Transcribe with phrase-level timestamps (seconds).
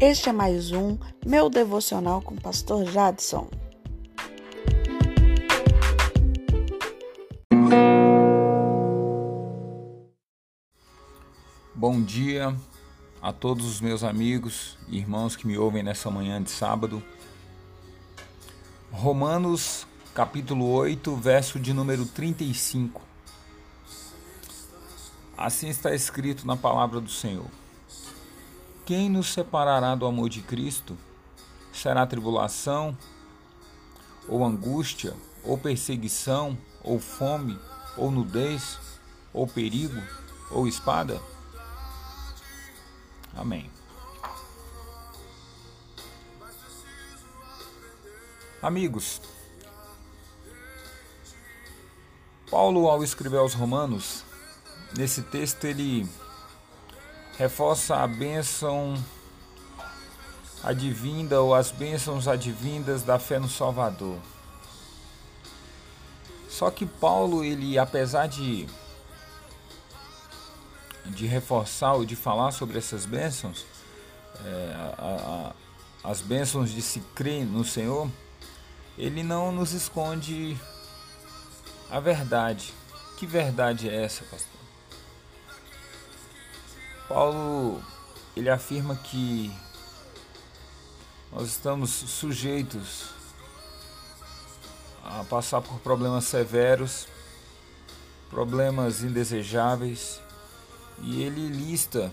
[0.00, 3.50] Este é mais um meu devocional com o pastor Jadson.
[11.74, 12.56] Bom dia
[13.20, 17.02] a todos os meus amigos e irmãos que me ouvem nessa manhã de sábado.
[18.92, 23.02] Romanos capítulo 8, verso de número 35.
[25.36, 27.46] Assim está escrito na palavra do Senhor.
[28.88, 30.96] Quem nos separará do amor de Cristo?
[31.74, 32.96] Será tribulação,
[34.26, 35.14] ou angústia,
[35.44, 37.58] ou perseguição, ou fome,
[37.98, 38.78] ou nudez,
[39.30, 40.02] ou perigo,
[40.50, 41.20] ou espada?
[43.36, 43.70] Amém.
[48.62, 49.20] Amigos,
[52.50, 54.24] Paulo, ao escrever aos Romanos,
[54.96, 56.08] nesse texto ele
[57.38, 58.94] reforça a bênção
[60.62, 64.18] advinda ou as bênçãos advindas da fé no Salvador.
[66.50, 68.66] Só que Paulo, ele apesar de
[71.06, 73.64] de reforçar ou de falar sobre essas bênçãos,
[74.44, 75.54] é, a,
[76.04, 78.10] a, as bênçãos de se crer no Senhor,
[78.98, 80.58] ele não nos esconde
[81.88, 82.74] a verdade.
[83.16, 84.58] Que verdade é essa, pastor?
[87.08, 87.82] Paulo
[88.36, 89.50] ele afirma que
[91.32, 93.10] nós estamos sujeitos
[95.02, 97.08] a passar por problemas severos,
[98.28, 100.20] problemas indesejáveis,
[101.00, 102.12] e ele lista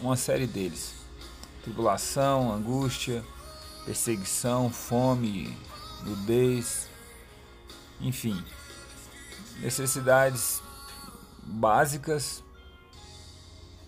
[0.00, 0.94] uma série deles:
[1.62, 3.22] tribulação, angústia,
[3.84, 5.56] perseguição, fome,
[6.02, 6.88] nudez,
[8.00, 8.42] enfim,
[9.60, 10.62] necessidades
[11.42, 12.42] básicas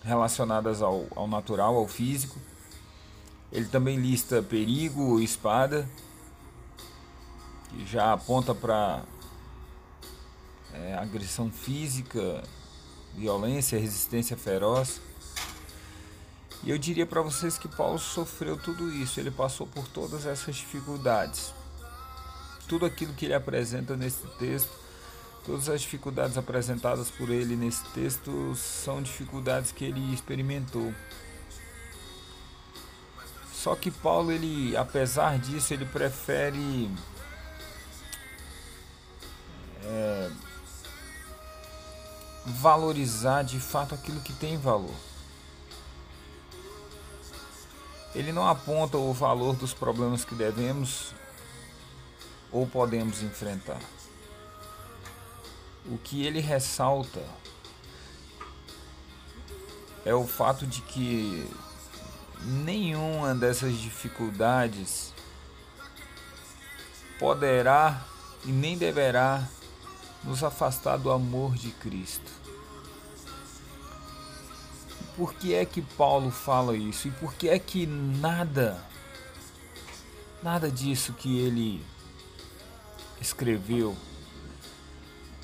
[0.05, 2.39] relacionadas ao, ao natural, ao físico.
[3.51, 5.89] Ele também lista perigo, espada,
[7.69, 9.03] que já aponta para
[10.73, 12.43] é, agressão física,
[13.15, 15.01] violência, resistência feroz.
[16.63, 20.55] E eu diria para vocês que Paulo sofreu tudo isso, ele passou por todas essas
[20.55, 21.53] dificuldades.
[22.67, 24.84] Tudo aquilo que ele apresenta nesse texto
[25.45, 30.91] Todas as dificuldades apresentadas por ele nesse texto são dificuldades que ele experimentou.
[33.53, 36.89] Só que Paulo, ele, apesar disso, ele prefere
[39.83, 40.31] é,
[42.45, 44.95] valorizar de fato aquilo que tem valor.
[48.15, 51.13] Ele não aponta o valor dos problemas que devemos
[52.51, 53.79] ou podemos enfrentar
[55.87, 57.23] o que ele ressalta
[60.03, 61.47] é o fato de que
[62.41, 65.13] nenhuma dessas dificuldades
[67.19, 68.05] poderá
[68.43, 69.47] e nem deverá
[70.23, 72.31] nos afastar do amor de Cristo.
[75.15, 77.07] Por que é que Paulo fala isso?
[77.07, 78.83] E por que é que nada,
[80.43, 81.83] nada disso que ele
[83.21, 83.95] escreveu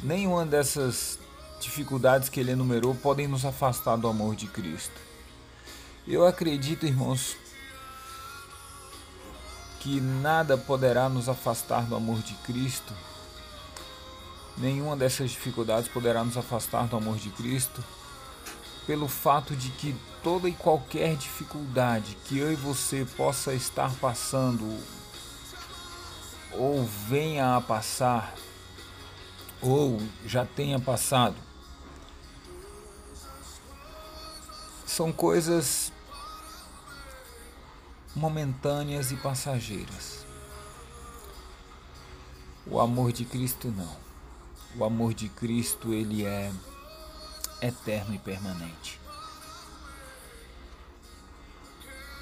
[0.04, 1.20] Nenhuma dessas
[1.60, 5.00] dificuldades que ele enumerou podem nos afastar do amor de Cristo.
[6.08, 7.38] Eu acredito, irmãos,
[9.80, 12.94] que nada poderá nos afastar do amor de Cristo.
[14.58, 17.84] Nenhuma dessas dificuldades poderá nos afastar do amor de Cristo,
[18.88, 24.78] pelo fato de que toda e qualquer dificuldade que eu e você possa estar passando
[26.52, 28.34] ou venha a passar,
[29.62, 31.36] ou já tenha passado.
[34.86, 35.92] São coisas
[38.16, 40.26] momentâneas e passageiras.
[42.66, 43.96] O amor de Cristo não.
[44.76, 46.52] O amor de Cristo ele é
[47.62, 49.00] eterno e permanente.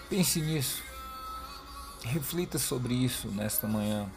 [0.09, 0.83] Pense nisso.
[2.03, 4.09] Reflita sobre isso nesta manhã.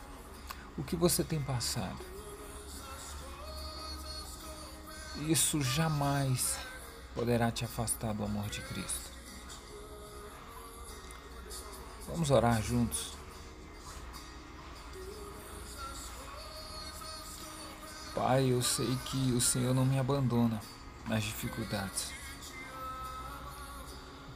[0.76, 2.11] O que você tem passado?
[5.20, 6.58] Isso jamais
[7.14, 9.10] poderá te afastar do amor de Cristo.
[12.08, 13.12] Vamos orar juntos.
[18.14, 20.60] Pai, eu sei que o Senhor não me abandona
[21.08, 22.10] nas dificuldades.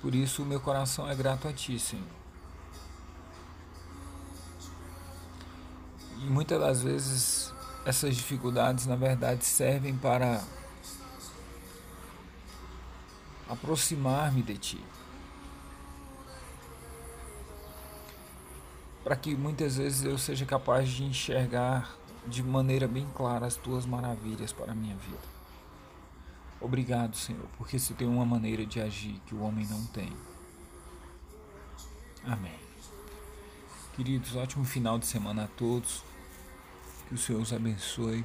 [0.01, 2.07] Por isso, o meu coração é grato a Ti, Senhor.
[6.19, 7.53] E muitas das vezes
[7.85, 10.43] essas dificuldades, na verdade, servem para
[13.49, 14.85] aproximar-me de ti.
[19.07, 21.97] para que muitas vezes eu seja capaz de enxergar
[22.27, 25.23] de maneira bem clara as tuas maravilhas para a minha vida.
[26.61, 30.13] Obrigado, Senhor, porque se tem uma maneira de agir que o homem não tem.
[32.25, 32.59] Amém.
[33.95, 36.03] Queridos, ótimo final de semana a todos.
[37.07, 38.25] Que o Senhor os abençoe.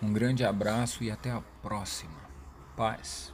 [0.00, 2.33] Um grande abraço e até a próxima.
[2.76, 3.30] Bites.